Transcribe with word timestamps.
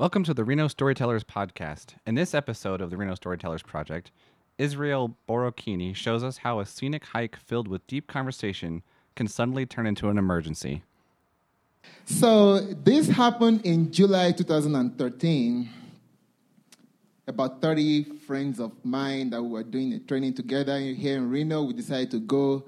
Welcome 0.00 0.24
to 0.24 0.32
the 0.32 0.44
Reno 0.44 0.66
Storytellers 0.66 1.24
Podcast. 1.24 1.96
In 2.06 2.14
this 2.14 2.32
episode 2.32 2.80
of 2.80 2.88
the 2.88 2.96
Reno 2.96 3.14
Storytellers 3.14 3.62
Project, 3.62 4.10
Israel 4.56 5.14
Borokini 5.28 5.94
shows 5.94 6.24
us 6.24 6.38
how 6.38 6.58
a 6.58 6.64
scenic 6.64 7.04
hike 7.04 7.36
filled 7.36 7.68
with 7.68 7.86
deep 7.86 8.06
conversation 8.06 8.82
can 9.14 9.28
suddenly 9.28 9.66
turn 9.66 9.86
into 9.86 10.08
an 10.08 10.16
emergency. 10.16 10.84
So, 12.06 12.60
this 12.60 13.08
happened 13.08 13.66
in 13.66 13.92
July 13.92 14.32
2013. 14.32 15.68
About 17.26 17.60
30 17.60 18.04
friends 18.26 18.58
of 18.58 18.72
mine 18.82 19.28
that 19.28 19.42
were 19.42 19.62
doing 19.62 19.92
a 19.92 19.98
training 19.98 20.32
together 20.32 20.78
here 20.78 21.18
in 21.18 21.28
Reno, 21.28 21.64
we 21.64 21.74
decided 21.74 22.10
to 22.12 22.20
go 22.20 22.64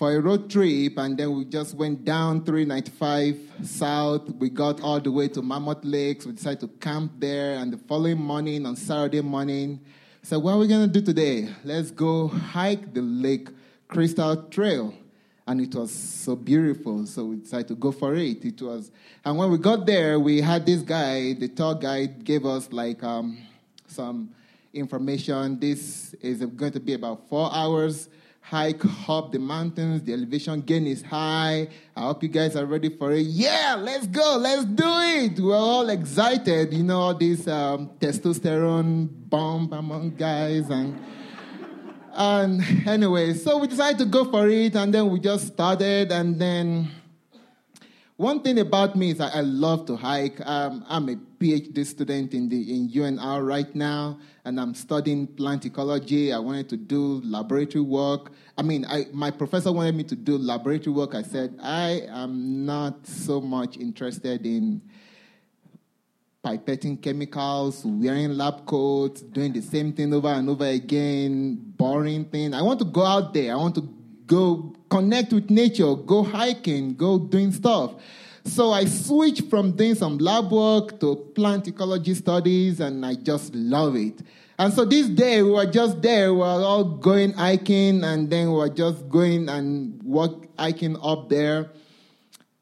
for 0.00 0.14
a 0.14 0.18
road 0.18 0.48
trip, 0.48 0.96
and 0.96 1.18
then 1.18 1.36
we 1.36 1.44
just 1.44 1.74
went 1.74 2.06
down 2.06 2.42
395 2.42 3.38
south. 3.68 4.30
We 4.36 4.48
got 4.48 4.80
all 4.80 4.98
the 4.98 5.12
way 5.12 5.28
to 5.28 5.42
Mammoth 5.42 5.84
Lakes. 5.84 6.24
We 6.24 6.32
decided 6.32 6.60
to 6.60 6.68
camp 6.68 7.12
there, 7.18 7.58
and 7.58 7.70
the 7.70 7.76
following 7.76 8.16
morning, 8.16 8.64
on 8.64 8.76
Saturday 8.76 9.20
morning, 9.20 9.78
said, 10.22 10.38
What 10.38 10.52
are 10.52 10.58
we 10.58 10.68
to 10.68 10.86
do 10.86 11.02
today? 11.02 11.50
Let's 11.64 11.90
go 11.90 12.28
hike 12.28 12.94
the 12.94 13.02
Lake 13.02 13.50
Crystal 13.88 14.44
Trail. 14.44 14.94
And 15.46 15.60
it 15.60 15.74
was 15.74 15.92
so 15.92 16.34
beautiful, 16.34 17.04
so 17.04 17.26
we 17.26 17.36
decided 17.36 17.68
to 17.68 17.74
go 17.74 17.92
for 17.92 18.14
it. 18.14 18.42
It 18.42 18.62
was, 18.62 18.90
and 19.22 19.36
when 19.36 19.50
we 19.50 19.58
got 19.58 19.84
there, 19.84 20.18
we 20.18 20.40
had 20.40 20.64
this 20.64 20.80
guy, 20.80 21.34
the 21.34 21.48
tour 21.48 21.74
guide, 21.74 22.24
gave 22.24 22.46
us 22.46 22.72
like 22.72 23.04
um, 23.04 23.36
some 23.86 24.30
information. 24.72 25.60
This 25.60 26.14
is 26.22 26.42
going 26.42 26.72
to 26.72 26.80
be 26.80 26.94
about 26.94 27.28
four 27.28 27.50
hours 27.52 28.08
hike 28.40 28.82
up 29.08 29.32
the 29.32 29.38
mountains. 29.38 30.02
The 30.02 30.12
elevation 30.12 30.60
gain 30.60 30.86
is 30.86 31.02
high. 31.02 31.68
I 31.96 32.00
hope 32.00 32.22
you 32.22 32.28
guys 32.28 32.56
are 32.56 32.66
ready 32.66 32.88
for 32.88 33.12
it. 33.12 33.26
Yeah, 33.26 33.76
let's 33.78 34.06
go. 34.06 34.36
Let's 34.40 34.64
do 34.64 34.84
it. 34.86 35.38
We're 35.38 35.56
all 35.56 35.88
excited. 35.88 36.72
You 36.72 36.82
know, 36.82 36.98
all 36.98 37.14
this 37.14 37.46
um, 37.46 37.90
testosterone 38.00 39.08
bomb 39.28 39.72
among 39.72 40.16
guys. 40.16 40.68
And, 40.70 41.00
and 42.14 42.62
anyway, 42.88 43.34
so 43.34 43.58
we 43.58 43.68
decided 43.68 43.98
to 43.98 44.06
go 44.06 44.24
for 44.30 44.48
it. 44.48 44.74
And 44.74 44.92
then 44.92 45.08
we 45.10 45.20
just 45.20 45.48
started. 45.48 46.10
And 46.10 46.40
then 46.40 46.90
one 48.20 48.42
thing 48.42 48.58
about 48.58 48.96
me 48.96 49.12
is 49.12 49.18
I, 49.18 49.40
love 49.40 49.86
to 49.86 49.96
hike. 49.96 50.46
Um, 50.46 50.84
I'm 50.90 51.08
a 51.08 51.16
PhD 51.16 51.86
student 51.86 52.34
in 52.34 52.50
the 52.50 52.74
in 52.76 52.90
UNR 52.90 53.46
right 53.46 53.74
now, 53.74 54.18
and 54.44 54.60
I'm 54.60 54.74
studying 54.74 55.26
plant 55.26 55.64
ecology. 55.64 56.30
I 56.30 56.38
wanted 56.38 56.68
to 56.68 56.76
do 56.76 57.22
laboratory 57.24 57.82
work. 57.82 58.32
I 58.58 58.62
mean, 58.62 58.84
I, 58.84 59.06
my 59.14 59.30
professor 59.30 59.72
wanted 59.72 59.94
me 59.94 60.04
to 60.04 60.14
do 60.14 60.36
laboratory 60.36 60.94
work. 60.94 61.14
I 61.14 61.22
said 61.22 61.58
I 61.62 62.02
am 62.10 62.66
not 62.66 63.06
so 63.06 63.40
much 63.40 63.78
interested 63.78 64.44
in 64.44 64.82
pipetting 66.44 67.00
chemicals, 67.00 67.86
wearing 67.86 68.36
lab 68.36 68.66
coats, 68.66 69.22
doing 69.22 69.54
the 69.54 69.62
same 69.62 69.94
thing 69.94 70.12
over 70.12 70.28
and 70.28 70.46
over 70.50 70.66
again, 70.66 71.56
boring 71.56 72.26
thing. 72.26 72.52
I 72.52 72.60
want 72.60 72.80
to 72.80 72.84
go 72.84 73.02
out 73.02 73.32
there. 73.32 73.54
I 73.54 73.56
want 73.56 73.76
to 73.76 73.99
go 74.30 74.72
connect 74.88 75.32
with 75.32 75.50
nature, 75.50 75.96
go 75.96 76.22
hiking, 76.22 76.94
go 76.94 77.18
doing 77.18 77.50
stuff. 77.50 77.94
So 78.44 78.70
I 78.70 78.84
switched 78.84 79.50
from 79.50 79.72
doing 79.72 79.96
some 79.96 80.18
lab 80.18 80.52
work 80.52 81.00
to 81.00 81.16
plant 81.34 81.66
ecology 81.66 82.14
studies, 82.14 82.78
and 82.78 83.04
I 83.04 83.16
just 83.16 83.52
love 83.54 83.96
it. 83.96 84.22
And 84.56 84.72
so 84.72 84.84
this 84.84 85.08
day 85.08 85.42
we 85.42 85.50
were 85.50 85.66
just 85.66 86.00
there, 86.00 86.32
we 86.32 86.38
were 86.38 86.46
all 86.46 86.84
going 86.84 87.32
hiking, 87.32 88.04
and 88.04 88.30
then 88.30 88.52
we 88.52 88.54
were 88.54 88.68
just 88.68 89.08
going 89.08 89.48
and 89.48 90.00
walk 90.02 90.46
hiking 90.56 90.96
up 91.02 91.28
there. 91.28 91.70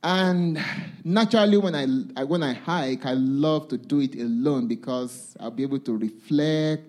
And 0.02 0.58
naturally, 1.04 1.58
when 1.58 1.74
I 1.74 2.24
when 2.24 2.42
I 2.42 2.54
hike, 2.54 3.04
I 3.04 3.12
love 3.12 3.68
to 3.68 3.76
do 3.76 4.00
it 4.00 4.14
alone 4.14 4.68
because 4.68 5.36
I'll 5.38 5.50
be 5.50 5.64
able 5.64 5.80
to 5.80 5.96
reflect, 5.96 6.84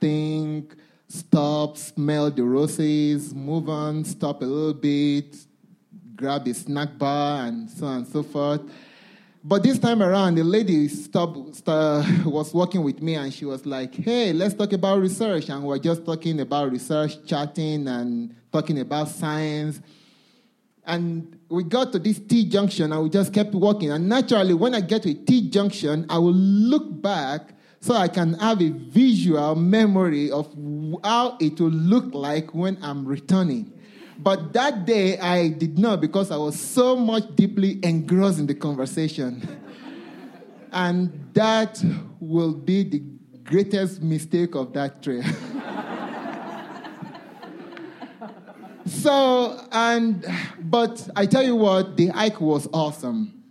think, 0.00 0.74
stop, 1.08 1.76
smell 1.76 2.30
the 2.30 2.42
roses, 2.42 3.34
move 3.34 3.68
on, 3.68 4.04
stop 4.04 4.42
a 4.42 4.44
little 4.44 4.74
bit, 4.74 5.36
grab 6.16 6.46
a 6.46 6.54
snack 6.54 6.96
bar, 6.98 7.46
and 7.46 7.70
so 7.70 7.86
on 7.86 7.98
and 7.98 8.06
so 8.06 8.22
forth. 8.22 8.62
But 9.46 9.62
this 9.62 9.78
time 9.78 10.02
around, 10.02 10.36
the 10.36 10.42
lady 10.42 10.88
stopped, 10.88 11.36
was 11.36 12.54
working 12.54 12.82
with 12.82 13.02
me 13.02 13.16
and 13.16 13.32
she 13.32 13.44
was 13.44 13.66
like, 13.66 13.94
hey, 13.94 14.32
let's 14.32 14.54
talk 14.54 14.72
about 14.72 15.00
research. 15.00 15.50
And 15.50 15.62
we 15.62 15.68
we're 15.68 15.78
just 15.78 16.06
talking 16.06 16.40
about 16.40 16.72
research, 16.72 17.26
chatting, 17.26 17.86
and 17.86 18.34
talking 18.50 18.80
about 18.80 19.08
science. 19.08 19.82
And 20.86 21.38
we 21.50 21.62
got 21.62 21.92
to 21.92 21.98
this 21.98 22.18
T 22.20 22.48
junction 22.48 22.90
and 22.90 23.02
we 23.02 23.10
just 23.10 23.34
kept 23.34 23.54
walking. 23.54 23.90
And 23.90 24.08
naturally, 24.08 24.54
when 24.54 24.74
I 24.74 24.80
get 24.80 25.02
to 25.02 25.10
a 25.10 25.14
T 25.14 25.50
junction, 25.50 26.06
I 26.08 26.16
will 26.16 26.32
look 26.32 27.02
back 27.02 27.52
so 27.84 27.94
I 27.94 28.08
can 28.08 28.32
have 28.38 28.62
a 28.62 28.70
visual 28.70 29.54
memory 29.56 30.30
of 30.30 30.46
how 31.04 31.36
it 31.38 31.60
will 31.60 31.68
look 31.68 32.14
like 32.14 32.54
when 32.54 32.78
I'm 32.80 33.04
returning. 33.04 33.74
But 34.18 34.54
that 34.54 34.86
day 34.86 35.18
I 35.18 35.48
did 35.48 35.78
not 35.78 36.00
because 36.00 36.30
I 36.30 36.38
was 36.38 36.58
so 36.58 36.96
much 36.96 37.24
deeply 37.36 37.78
engrossed 37.82 38.38
in 38.38 38.46
the 38.46 38.54
conversation. 38.54 39.46
and 40.72 41.28
that 41.34 41.84
will 42.20 42.54
be 42.54 42.84
the 42.84 43.02
greatest 43.44 44.00
mistake 44.00 44.54
of 44.54 44.72
that 44.72 45.02
trip. 45.02 45.26
so, 48.86 49.62
and, 49.72 50.26
but 50.58 51.06
I 51.14 51.26
tell 51.26 51.42
you 51.42 51.56
what, 51.56 51.98
the 51.98 52.06
hike 52.06 52.40
was 52.40 52.66
awesome. 52.72 53.43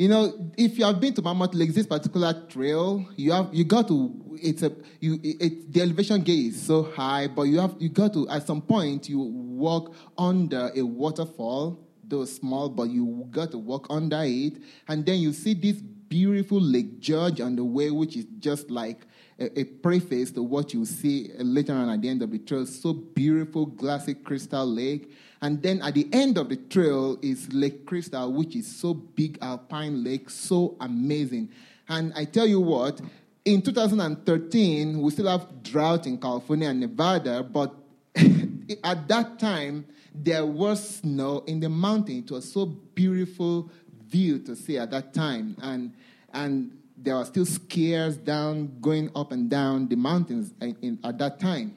You 0.00 0.08
know, 0.08 0.50
if 0.56 0.78
you 0.78 0.86
have 0.86 0.98
been 0.98 1.12
to 1.12 1.20
Mammoth 1.20 1.52
Lake, 1.52 1.74
this 1.74 1.86
particular 1.86 2.32
trail, 2.48 3.06
you 3.16 3.32
have 3.32 3.50
you 3.52 3.64
got 3.64 3.86
to 3.88 4.38
it's 4.40 4.62
a 4.62 4.72
you 4.98 5.20
it, 5.22 5.70
the 5.70 5.82
elevation 5.82 6.22
gate 6.22 6.46
is 6.46 6.62
so 6.62 6.84
high, 6.84 7.26
but 7.26 7.42
you 7.42 7.60
have 7.60 7.74
you 7.78 7.90
got 7.90 8.14
to 8.14 8.26
at 8.30 8.46
some 8.46 8.62
point 8.62 9.10
you 9.10 9.18
walk 9.18 9.94
under 10.16 10.70
a 10.74 10.80
waterfall, 10.80 11.86
though 12.02 12.24
small, 12.24 12.70
but 12.70 12.84
you 12.84 13.28
got 13.30 13.50
to 13.50 13.58
walk 13.58 13.88
under 13.90 14.22
it, 14.22 14.54
and 14.88 15.04
then 15.04 15.18
you 15.18 15.34
see 15.34 15.52
this 15.52 15.82
beautiful 15.82 16.62
Lake 16.62 16.98
George 16.98 17.42
on 17.42 17.54
the 17.54 17.64
way, 17.64 17.90
which 17.90 18.16
is 18.16 18.24
just 18.38 18.70
like 18.70 19.06
a, 19.38 19.60
a 19.60 19.64
preface 19.64 20.30
to 20.30 20.42
what 20.42 20.72
you 20.72 20.86
see 20.86 21.30
later 21.38 21.74
on 21.74 21.90
at 21.90 22.00
the 22.00 22.08
end 22.08 22.22
of 22.22 22.30
the 22.30 22.38
trail. 22.38 22.64
So 22.64 22.94
beautiful, 22.94 23.66
glassy 23.66 24.14
crystal 24.14 24.64
lake. 24.64 25.12
And 25.42 25.62
then 25.62 25.80
at 25.82 25.94
the 25.94 26.06
end 26.12 26.36
of 26.36 26.48
the 26.48 26.56
trail 26.56 27.18
is 27.22 27.52
Lake 27.52 27.86
Crystal, 27.86 28.30
which 28.32 28.54
is 28.54 28.66
so 28.66 28.92
big, 28.92 29.38
alpine 29.40 30.04
lake, 30.04 30.28
so 30.28 30.76
amazing. 30.80 31.50
And 31.88 32.12
I 32.14 32.26
tell 32.26 32.46
you 32.46 32.60
what, 32.60 33.00
in 33.44 33.62
2013, 33.62 35.00
we 35.00 35.10
still 35.10 35.28
have 35.28 35.62
drought 35.62 36.06
in 36.06 36.18
California 36.18 36.68
and 36.68 36.80
Nevada, 36.80 37.42
but 37.42 37.74
at 38.84 39.08
that 39.08 39.38
time, 39.38 39.86
there 40.14 40.44
was 40.44 40.96
snow 40.96 41.42
in 41.46 41.60
the 41.60 41.68
mountain. 41.68 42.18
It 42.18 42.30
was 42.30 42.50
so 42.52 42.66
beautiful 42.66 43.70
view 44.08 44.38
to 44.40 44.54
see 44.54 44.76
at 44.76 44.90
that 44.90 45.14
time. 45.14 45.56
And, 45.62 45.94
and 46.34 46.76
there 46.96 47.16
were 47.16 47.24
still 47.24 47.46
skiers 47.46 48.22
down, 48.22 48.78
going 48.80 49.10
up 49.14 49.32
and 49.32 49.48
down 49.48 49.88
the 49.88 49.96
mountains 49.96 50.52
in, 50.60 50.76
in, 50.82 50.98
at 51.02 51.18
that 51.18 51.40
time. 51.40 51.76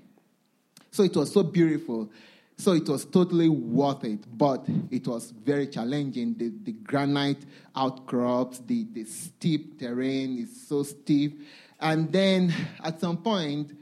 So 0.92 1.04
it 1.04 1.16
was 1.16 1.32
so 1.32 1.44
beautiful. 1.44 2.10
So 2.58 2.74
it 2.74 2.88
was 2.88 3.06
totally 3.06 3.50
worth 3.50 4.04
it, 4.04 4.26
but 4.38 4.66
it 4.92 5.08
was 5.08 5.32
very 5.32 5.68
challenging. 5.68 6.36
The, 6.38 6.52
the 6.64 6.72
granite 6.74 7.46
outcrops, 7.76 8.60
the, 8.60 8.86
the 8.92 9.06
steep 9.06 9.80
terrain 9.80 10.38
is 10.38 10.68
so 10.68 10.84
steep. 10.84 11.42
And 11.80 12.12
then 12.12 12.54
at 12.84 13.02
some 13.02 13.18
point, 13.18 13.78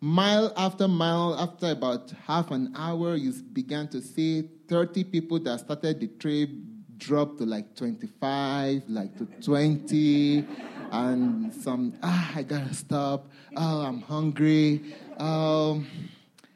mile 0.00 0.52
after 0.56 0.88
mile, 0.88 1.36
after 1.38 1.70
about 1.70 2.12
half 2.26 2.50
an 2.50 2.72
hour, 2.76 3.14
you 3.14 3.32
began 3.52 3.88
to 3.88 4.00
see 4.00 4.48
30 4.68 5.04
people 5.04 5.38
that 5.40 5.60
started 5.60 6.00
the 6.00 6.08
trip 6.08 6.50
drop 6.96 7.36
to 7.38 7.44
like 7.44 7.74
25, 7.76 8.82
like 8.88 9.16
to 9.18 9.26
20, 9.42 10.46
and 10.92 11.52
some, 11.52 11.92
ah, 12.02 12.32
I 12.34 12.42
gotta 12.42 12.72
stop. 12.72 13.30
Oh, 13.56 13.80
I'm 13.80 14.00
hungry. 14.00 14.94
Um, 15.18 15.86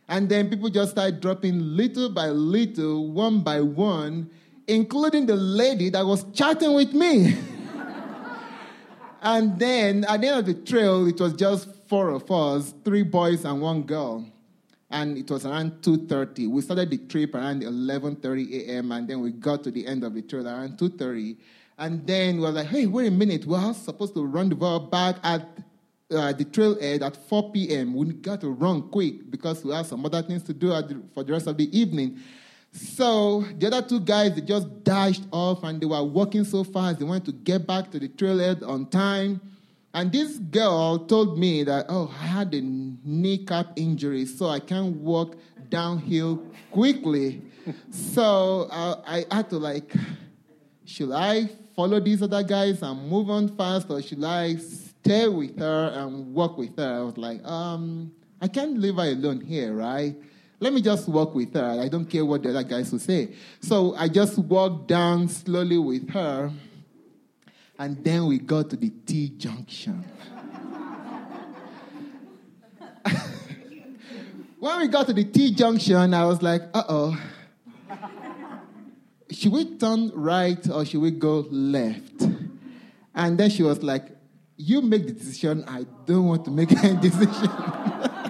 and 0.08 0.28
then 0.28 0.48
people 0.48 0.70
just 0.70 0.92
started 0.92 1.20
dropping 1.20 1.76
little 1.76 2.08
by 2.08 2.28
little, 2.28 3.12
one 3.12 3.40
by 3.40 3.60
one, 3.60 4.30
including 4.66 5.26
the 5.26 5.36
lady 5.36 5.90
that 5.90 6.04
was 6.04 6.24
chatting 6.32 6.72
with 6.72 6.94
me. 6.94 7.36
and 9.22 9.58
then 9.58 10.04
at 10.04 10.22
the 10.22 10.28
end 10.28 10.38
of 10.38 10.46
the 10.46 10.54
trail, 10.54 11.06
it 11.06 11.20
was 11.20 11.34
just 11.34 11.68
four 11.88 12.10
of 12.10 12.30
us, 12.30 12.74
three 12.84 13.02
boys 13.02 13.44
and 13.44 13.60
one 13.60 13.82
girl. 13.82 14.24
And 14.90 15.18
it 15.18 15.30
was 15.30 15.44
around 15.44 15.82
2.30. 15.82 16.48
We 16.48 16.62
started 16.62 16.88
the 16.88 16.96
trip 16.96 17.34
around 17.34 17.60
11.30 17.60 18.68
a.m. 18.68 18.92
and 18.92 19.06
then 19.06 19.20
we 19.20 19.32
got 19.32 19.62
to 19.64 19.70
the 19.70 19.86
end 19.86 20.04
of 20.04 20.14
the 20.14 20.22
trail 20.22 20.48
around 20.48 20.78
2.30. 20.78 21.36
And 21.76 22.06
then 22.06 22.36
we 22.36 22.42
were 22.42 22.50
like, 22.50 22.68
hey, 22.68 22.86
wait 22.86 23.08
a 23.08 23.10
minute. 23.10 23.44
We're 23.44 23.74
supposed 23.74 24.14
to 24.14 24.24
run 24.24 24.48
the 24.48 24.54
ball 24.54 24.80
back 24.80 25.16
at 25.22 25.46
uh, 26.10 26.32
the 26.32 26.44
trailhead 26.44 27.02
at 27.02 27.16
4 27.28 27.52
p.m. 27.52 27.94
We 27.94 28.12
got 28.12 28.40
to 28.40 28.50
run 28.50 28.88
quick 28.88 29.30
because 29.30 29.64
we 29.64 29.72
have 29.74 29.86
some 29.86 30.04
other 30.04 30.22
things 30.22 30.42
to 30.44 30.54
do 30.54 30.68
the, 30.68 31.02
for 31.12 31.22
the 31.22 31.32
rest 31.32 31.46
of 31.46 31.56
the 31.56 31.78
evening. 31.78 32.18
So 32.72 33.42
the 33.58 33.66
other 33.68 33.86
two 33.86 34.00
guys, 34.00 34.34
they 34.34 34.40
just 34.40 34.84
dashed 34.84 35.24
off 35.32 35.64
and 35.64 35.80
they 35.80 35.86
were 35.86 36.02
walking 36.02 36.44
so 36.44 36.64
fast, 36.64 36.98
they 36.98 37.04
wanted 37.04 37.26
to 37.26 37.32
get 37.32 37.66
back 37.66 37.90
to 37.90 37.98
the 37.98 38.08
trailhead 38.08 38.66
on 38.66 38.86
time. 38.86 39.40
And 39.94 40.12
this 40.12 40.38
girl 40.38 40.98
told 41.06 41.38
me 41.38 41.64
that, 41.64 41.86
oh, 41.88 42.14
I 42.20 42.26
had 42.26 42.54
a 42.54 42.60
kneecap 42.60 43.72
injury, 43.76 44.26
so 44.26 44.48
I 44.48 44.60
can't 44.60 44.96
walk 44.96 45.36
downhill 45.70 46.44
quickly. 46.70 47.42
so 47.90 48.68
uh, 48.70 49.02
I 49.06 49.24
had 49.30 49.48
to, 49.50 49.58
like, 49.58 49.92
should 50.84 51.10
I 51.12 51.46
follow 51.74 52.00
these 52.00 52.22
other 52.22 52.42
guys 52.42 52.82
and 52.82 53.08
move 53.08 53.30
on 53.30 53.48
fast, 53.56 53.90
or 53.90 54.02
should 54.02 54.22
I 54.22 54.56
stay 55.02 55.28
with 55.28 55.58
her 55.58 55.92
and 55.94 56.34
walk 56.34 56.58
with 56.58 56.76
her? 56.76 56.98
I 56.98 57.02
was 57.02 57.16
like, 57.16 57.44
um, 57.44 58.12
I 58.40 58.48
can't 58.48 58.78
leave 58.78 58.96
her 58.96 59.02
alone 59.02 59.40
here, 59.40 59.74
right? 59.74 60.14
Let 60.60 60.72
me 60.72 60.82
just 60.82 61.08
walk 61.08 61.34
with 61.34 61.54
her. 61.54 61.80
I 61.80 61.88
don't 61.88 62.06
care 62.06 62.24
what 62.24 62.42
the 62.42 62.50
other 62.50 62.64
guys 62.64 62.90
will 62.90 62.98
say. 62.98 63.34
So 63.60 63.94
I 63.94 64.08
just 64.08 64.38
walked 64.38 64.88
down 64.88 65.28
slowly 65.28 65.78
with 65.78 66.10
her, 66.10 66.50
and 67.78 68.02
then 68.04 68.26
we 68.26 68.38
got 68.38 68.70
to 68.70 68.76
the 68.76 68.90
T 68.90 69.28
junction. 69.30 70.04
when 74.58 74.80
we 74.80 74.88
got 74.88 75.06
to 75.06 75.12
the 75.12 75.24
T 75.24 75.54
junction, 75.54 76.12
I 76.12 76.24
was 76.24 76.42
like, 76.42 76.62
uh 76.74 76.82
oh. 76.88 77.16
Should 79.30 79.52
we 79.52 79.76
turn 79.76 80.10
right 80.14 80.68
or 80.70 80.84
should 80.84 81.00
we 81.00 81.10
go 81.12 81.46
left? 81.50 82.22
And 83.14 83.38
then 83.38 83.50
she 83.50 83.62
was 83.62 83.82
like, 83.82 84.17
You 84.58 84.82
make 84.82 85.06
the 85.06 85.12
decision. 85.12 85.64
I 85.66 85.86
don't 86.04 86.26
want 86.26 86.44
to 86.44 86.50
make 86.50 86.70
any 86.84 87.00
decision. 87.00 87.48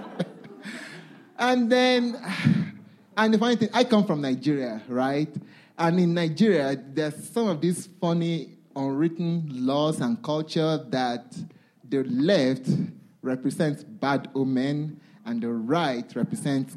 And 1.39 1.71
then, 1.71 2.17
and 3.17 3.35
the 3.35 3.39
funny 3.39 3.57
thing, 3.57 3.71
I 3.73 3.85
come 3.85 4.05
from 4.05 4.21
Nigeria, 4.21 4.83
right? 4.89 5.33
And 5.79 6.01
in 6.01 6.15
Nigeria, 6.15 6.77
there's 6.77 7.31
some 7.31 7.49
of 7.49 7.61
these 7.61 7.89
funny 8.01 8.59
unwritten 8.75 9.49
laws 9.49 10.01
and 10.01 10.21
culture 10.23 10.85
that 10.89 11.37
the 11.89 12.03
left 12.05 12.69
represents 13.23 13.85
bad 13.85 14.29
omen 14.35 15.01
and 15.25 15.41
the 15.41 15.49
right 15.49 16.05
represents 16.15 16.77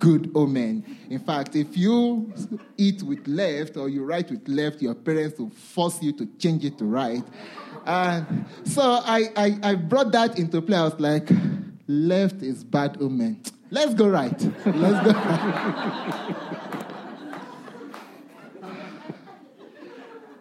good 0.00 0.32
omen. 0.34 0.84
In 1.08 1.20
fact, 1.20 1.54
if 1.54 1.76
you 1.76 2.32
eat 2.76 3.02
with 3.02 3.28
left 3.28 3.76
or 3.76 3.88
you 3.88 4.04
write 4.04 4.30
with 4.30 4.48
left, 4.48 4.82
your 4.82 4.94
parents 4.94 5.38
will 5.38 5.50
force 5.50 6.02
you 6.02 6.12
to 6.14 6.26
change 6.38 6.64
it 6.64 6.78
to 6.78 6.84
right. 6.86 7.22
And 7.86 8.46
so 8.64 8.82
I, 8.82 9.28
I, 9.36 9.58
I 9.62 9.74
brought 9.76 10.10
that 10.12 10.38
into 10.38 10.60
play. 10.60 10.76
I 10.76 10.84
was 10.84 10.98
like, 10.98 11.28
left 11.86 12.42
is 12.42 12.64
bad 12.64 12.96
omen. 13.00 13.42
Let's 13.70 13.94
go 13.94 14.08
right. 14.08 14.40
Let's 14.66 15.06
go 15.06 15.12
right. 15.12 16.36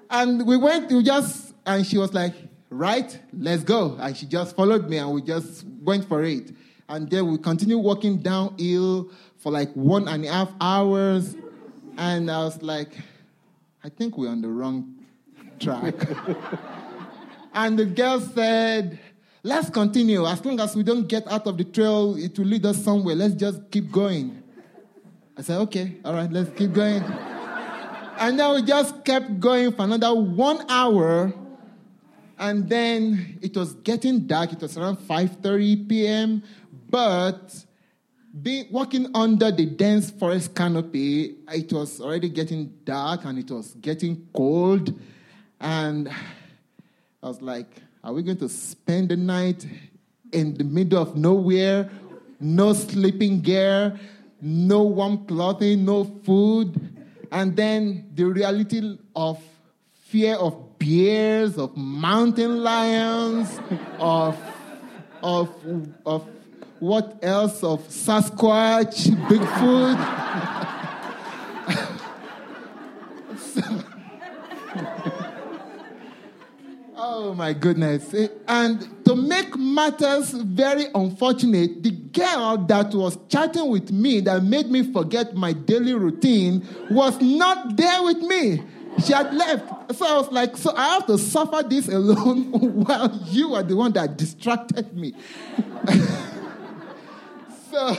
and 0.10 0.48
we 0.48 0.58
went, 0.58 0.92
we 0.92 1.04
just, 1.04 1.54
and 1.66 1.86
she 1.86 1.98
was 1.98 2.14
like, 2.14 2.34
right, 2.70 3.20
let's 3.34 3.64
go. 3.64 3.98
And 4.00 4.16
she 4.16 4.26
just 4.26 4.56
followed 4.56 4.90
me 4.90 4.98
and 4.98 5.12
we 5.12 5.22
just 5.22 5.66
went 5.82 6.08
for 6.08 6.24
it. 6.24 6.52
And 6.90 7.10
then 7.10 7.28
we 7.28 7.38
continued 7.38 7.80
walking 7.80 8.18
downhill 8.18 9.10
for 9.38 9.52
like 9.52 9.72
one 9.74 10.08
and 10.08 10.26
a 10.26 10.32
half 10.32 10.52
hours. 10.60 11.36
And 11.98 12.30
I 12.30 12.40
was 12.40 12.62
like, 12.62 12.98
I 13.84 13.90
think 13.90 14.18
we're 14.18 14.30
on 14.30 14.42
the 14.42 14.50
wrong 14.50 14.96
track. 15.60 15.96
and 17.54 17.80
the 17.80 17.86
girl 17.86 18.20
said, 18.20 19.00
Let's 19.42 19.70
continue. 19.70 20.26
As 20.26 20.44
long 20.44 20.60
as 20.60 20.76
we 20.76 20.84
don't 20.84 21.08
get 21.08 21.26
out 21.32 21.48
of 21.48 21.58
the 21.58 21.64
trail, 21.64 22.16
it 22.18 22.38
will 22.38 22.46
lead 22.46 22.66
us 22.66 22.84
somewhere. 22.84 23.16
Let's 23.16 23.36
just 23.36 23.72
keep 23.72 23.90
going. 23.90 24.44
I 25.38 25.42
said, 25.42 25.60
okay, 25.62 25.96
all 26.04 26.14
right, 26.14 26.30
let's 26.30 26.50
keep 26.58 26.74
going. 26.74 27.02
and 28.20 28.38
then 28.38 28.56
we 28.56 28.64
just 28.64 29.06
kept 29.06 29.40
going 29.40 29.72
for 29.72 29.84
another 29.84 30.14
one 30.14 30.66
hour. 30.70 31.34
And 32.38 32.68
then 32.68 33.40
it 33.42 33.56
was 33.56 33.76
getting 33.76 34.28
dark. 34.28 34.52
It 34.52 34.62
was 34.62 34.78
around 34.78 34.98
5:30 34.98 35.88
p.m. 35.88 36.44
But 36.90 37.66
being 38.42 38.68
walking 38.72 39.08
under 39.14 39.52
the 39.52 39.66
dense 39.66 40.12
forest 40.12 40.56
canopy, 40.56 41.38
it 41.52 41.72
was 41.72 42.00
already 42.00 42.30
getting 42.30 42.74
dark 42.84 43.26
and 43.26 43.38
it 43.40 43.50
was 43.52 43.76
getting 43.76 44.28
cold. 44.36 45.00
And 45.60 46.10
I 47.22 47.28
was 47.28 47.42
like, 47.42 47.82
are 48.04 48.14
we 48.14 48.24
going 48.24 48.38
to 48.38 48.50
spend 48.50 49.10
the 49.10 49.18
night 49.18 49.68
in 50.32 50.54
the 50.56 50.64
middle 50.64 51.02
of 51.02 51.16
nowhere? 51.16 51.90
No 52.40 52.74
sleeping 52.74 53.42
gear, 53.42 54.00
no 54.42 54.84
warm 54.84 55.26
clothing, 55.26 55.86
no 55.86 56.06
food. 56.24 56.98
And 57.32 57.56
then 57.56 58.10
the 58.16 58.24
reality 58.24 58.98
of 59.16 59.40
fear 60.06 60.36
of 60.36 60.80
bears, 60.80 61.58
of 61.58 61.76
mountain 61.76 62.64
lions, 62.64 63.60
of, 64.00 64.38
of, 65.22 65.50
of 66.06 66.28
what 66.80 67.20
else? 67.22 67.64
Of 67.64 67.88
Sasquatch, 67.88 69.08
Bigfoot. 69.28 70.30
Oh 77.02 77.34
my 77.34 77.54
goodness. 77.54 78.14
And 78.48 79.06
to 79.06 79.16
make 79.16 79.58
matters 79.58 80.32
very 80.32 80.88
unfortunate, 80.94 81.82
the 81.82 81.92
girl 81.92 82.58
that 82.68 82.94
was 82.94 83.18
chatting 83.30 83.70
with 83.70 83.92
me 83.92 84.20
that 84.22 84.44
made 84.44 84.70
me 84.70 84.92
forget 84.92 85.34
my 85.34 85.54
daily 85.54 85.94
routine 85.94 86.68
was 86.90 87.20
not 87.22 87.78
there 87.78 88.04
with 88.04 88.18
me. 88.18 88.62
She 89.06 89.14
had 89.14 89.34
left. 89.34 89.96
So 89.96 90.06
I 90.06 90.18
was 90.18 90.32
like, 90.32 90.58
so 90.58 90.76
I 90.76 90.96
have 90.96 91.08
to 91.08 91.18
suffer 91.18 91.64
this 91.68 91.88
alone 91.88 92.52
while 92.84 93.18
you 93.28 93.56
are 93.56 93.64
the 93.64 93.76
one 93.76 93.94
that 93.94 94.18
distracted 94.18 94.94
me. 94.96 95.14
so, 97.72 97.98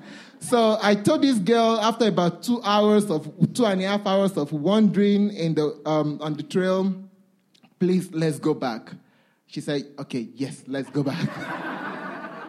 so 0.40 0.78
I 0.82 0.94
told 0.94 1.22
this 1.22 1.38
girl 1.38 1.78
after 1.80 2.06
about 2.06 2.42
two 2.42 2.60
hours 2.62 3.10
of 3.10 3.30
two 3.54 3.64
and 3.64 3.82
a 3.82 3.86
half 3.86 4.06
hours 4.06 4.36
of 4.36 4.52
wandering 4.52 5.32
in 5.32 5.54
the 5.54 5.80
um, 5.86 6.18
on 6.20 6.34
the 6.34 6.42
trail 6.42 6.94
please, 7.82 8.12
let's 8.12 8.38
go 8.38 8.54
back. 8.54 8.92
She 9.48 9.60
said, 9.60 9.84
okay, 9.98 10.28
yes, 10.36 10.62
let's 10.68 10.88
go 10.88 11.02
back. 11.02 11.28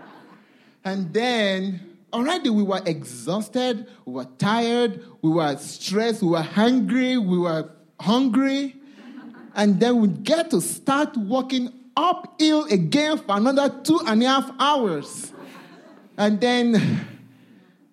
and 0.85 1.11
then 1.11 1.97
already 2.13 2.51
we 2.51 2.61
were 2.61 2.81
exhausted, 2.85 3.87
we 4.05 4.13
were 4.13 4.27
tired, 4.37 5.03
we 5.23 5.31
were 5.31 5.57
stressed, 5.57 6.21
we 6.21 6.27
were 6.27 6.43
hungry, 6.43 7.17
we 7.17 7.39
were 7.39 7.67
hungry. 7.99 8.75
And 9.55 9.79
then 9.79 10.01
we 10.01 10.09
get 10.09 10.51
to 10.51 10.61
start 10.61 11.17
walking 11.17 11.73
uphill 11.97 12.65
again 12.65 13.17
for 13.17 13.35
another 13.35 13.69
two 13.81 14.01
and 14.05 14.21
a 14.21 14.27
half 14.27 14.51
hours. 14.59 15.32
And 16.17 16.39
then 16.39 17.07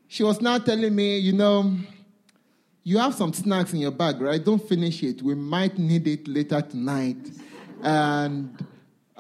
she 0.09 0.23
was 0.23 0.41
now 0.41 0.59
telling 0.59 0.95
me, 0.95 1.19
you 1.19 1.33
know, 1.33 1.77
you 2.83 2.99
have 2.99 3.15
some 3.15 3.33
snacks 3.33 3.73
in 3.73 3.81
your 3.81 3.91
bag, 3.91 4.21
right? 4.21 4.43
Don't 4.43 4.67
finish 4.67 5.03
it. 5.03 5.23
We 5.23 5.35
might 5.35 5.79
need 5.79 6.07
it 6.07 6.27
later 6.27 6.61
tonight. 6.61 7.31
And 7.83 8.67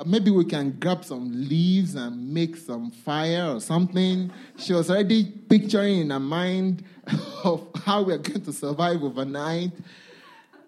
maybe 0.04 0.30
we 0.30 0.44
can 0.44 0.72
grab 0.72 1.04
some 1.04 1.30
leaves 1.32 1.94
and 1.94 2.32
make 2.32 2.56
some 2.56 2.90
fire 2.90 3.54
or 3.54 3.60
something. 3.60 4.30
She 4.56 4.72
was 4.72 4.90
already 4.90 5.24
picturing 5.24 6.00
in 6.00 6.10
her 6.10 6.20
mind 6.20 6.84
of 7.44 7.68
how 7.84 8.02
we're 8.02 8.18
going 8.18 8.42
to 8.42 8.52
survive 8.52 9.02
overnight. 9.02 9.72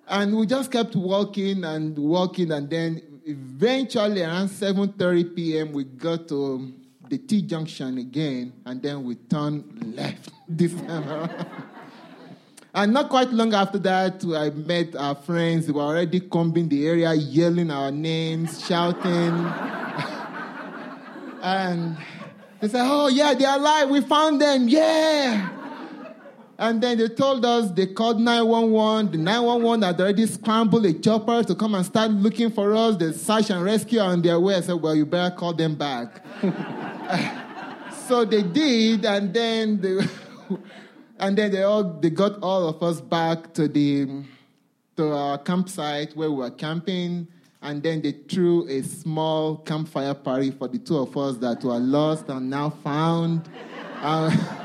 And 0.08 0.36
we 0.36 0.46
just 0.46 0.70
kept 0.70 0.96
walking 0.96 1.64
and 1.64 1.96
walking, 1.96 2.50
and 2.52 2.68
then 2.68 3.20
eventually 3.24 4.22
around 4.22 4.48
7:30 4.48 5.34
p.m. 5.36 5.72
we 5.72 5.84
got 5.84 6.28
to 6.28 6.74
the 7.12 7.18
T 7.18 7.42
junction 7.42 7.98
again, 7.98 8.54
and 8.64 8.80
then 8.80 9.04
we 9.04 9.16
turn 9.16 9.62
left 9.94 10.30
this 10.48 10.72
time 10.72 11.06
around. 11.06 11.46
And 12.72 12.94
not 12.94 13.10
quite 13.10 13.28
long 13.28 13.52
after 13.52 13.78
that, 13.80 14.24
I 14.24 14.48
met 14.48 14.96
our 14.96 15.14
friends. 15.14 15.66
They 15.66 15.72
were 15.72 15.82
already 15.82 16.20
combing 16.20 16.70
the 16.70 16.88
area, 16.88 17.12
yelling 17.12 17.70
our 17.70 17.90
names, 17.90 18.66
shouting. 18.66 19.04
and 21.42 21.98
they 22.60 22.68
said, 22.68 22.86
Oh, 22.88 23.08
yeah, 23.08 23.34
they're 23.34 23.56
alive. 23.56 23.90
We 23.90 24.00
found 24.00 24.40
them. 24.40 24.70
Yeah. 24.70 25.50
And 26.58 26.82
then 26.82 26.98
they 26.98 27.08
told 27.08 27.44
us 27.44 27.70
they 27.70 27.86
called 27.86 28.20
911. 28.20 29.12
The 29.12 29.18
911 29.18 29.82
had 29.82 30.00
already 30.00 30.26
scrambled 30.26 30.86
a 30.86 30.92
chopper 30.92 31.42
to 31.42 31.54
come 31.54 31.74
and 31.74 31.84
start 31.84 32.10
looking 32.10 32.50
for 32.50 32.74
us. 32.74 32.96
The 32.96 33.12
search 33.12 33.50
and 33.50 33.64
rescue 33.64 34.00
are 34.00 34.12
on 34.12 34.22
their 34.22 34.38
way. 34.38 34.56
I 34.56 34.60
said, 34.60 34.74
Well, 34.74 34.94
you 34.94 35.06
better 35.06 35.34
call 35.34 35.54
them 35.54 35.74
back. 35.74 36.24
so 38.06 38.24
they 38.24 38.42
did, 38.42 39.04
and 39.04 39.32
then 39.32 39.80
they. 39.80 39.98
And 41.22 41.38
then 41.38 41.52
they 41.52 41.62
all 41.62 41.84
they 41.84 42.10
got 42.10 42.42
all 42.42 42.68
of 42.68 42.82
us 42.82 43.00
back 43.00 43.54
to 43.54 43.68
the 43.68 44.24
to 44.96 45.12
our 45.12 45.38
campsite 45.38 46.16
where 46.16 46.28
we 46.28 46.38
were 46.38 46.50
camping, 46.50 47.28
and 47.62 47.80
then 47.80 48.02
they 48.02 48.10
threw 48.10 48.66
a 48.68 48.82
small 48.82 49.58
campfire 49.58 50.14
party 50.14 50.50
for 50.50 50.66
the 50.66 50.78
two 50.78 50.98
of 50.98 51.16
us 51.16 51.36
that 51.36 51.62
were 51.62 51.78
lost 51.78 52.28
and 52.28 52.50
now 52.50 52.70
found. 52.70 53.48
Uh, 54.00 54.58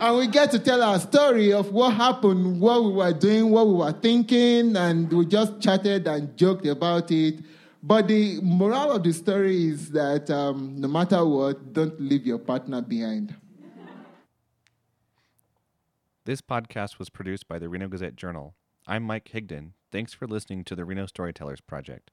and 0.00 0.16
we 0.16 0.26
get 0.26 0.50
to 0.52 0.58
tell 0.58 0.82
our 0.82 0.98
story 0.98 1.52
of 1.52 1.72
what 1.72 1.92
happened, 1.92 2.58
what 2.58 2.82
we 2.82 2.92
were 2.92 3.12
doing, 3.12 3.50
what 3.50 3.66
we 3.66 3.74
were 3.74 3.92
thinking, 3.92 4.74
and 4.74 5.12
we 5.12 5.26
just 5.26 5.60
chatted 5.60 6.08
and 6.08 6.34
joked 6.36 6.66
about 6.66 7.10
it. 7.10 7.40
But 7.82 8.08
the 8.08 8.40
moral 8.40 8.92
of 8.92 9.02
the 9.02 9.12
story 9.12 9.68
is 9.68 9.90
that 9.90 10.30
um, 10.30 10.76
no 10.78 10.88
matter 10.88 11.24
what, 11.24 11.72
don't 11.74 12.00
leave 12.00 12.26
your 12.26 12.38
partner 12.38 12.80
behind. 12.80 13.34
This 16.24 16.40
podcast 16.40 16.98
was 16.98 17.10
produced 17.10 17.46
by 17.46 17.58
the 17.58 17.68
Reno 17.68 17.88
Gazette 17.88 18.16
Journal. 18.16 18.54
I'm 18.86 19.02
Mike 19.02 19.30
Higdon. 19.34 19.72
Thanks 19.92 20.14
for 20.14 20.26
listening 20.26 20.64
to 20.64 20.74
the 20.74 20.84
Reno 20.84 21.06
Storytellers 21.06 21.60
Project. 21.60 22.10